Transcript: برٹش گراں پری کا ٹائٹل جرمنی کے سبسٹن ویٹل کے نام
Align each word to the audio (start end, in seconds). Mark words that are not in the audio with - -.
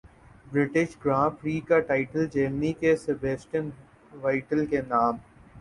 برٹش 0.51 0.95
گراں 1.03 1.29
پری 1.41 1.59
کا 1.67 1.79
ٹائٹل 1.89 2.27
جرمنی 2.33 2.71
کے 2.79 2.95
سبسٹن 2.97 3.69
ویٹل 4.23 4.65
کے 4.65 4.81
نام 4.87 5.17